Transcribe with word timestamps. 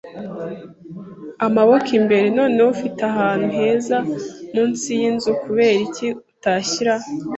amaboko 1.45 1.89
imbere. 1.99 2.25
Noneho, 2.37 2.69
ufite 2.75 2.99
ahantu 3.11 3.47
heza 3.57 3.95
munsi 4.53 4.87
yinzu; 4.99 5.29
kuberiki 5.41 6.07
utashyira 6.33 6.93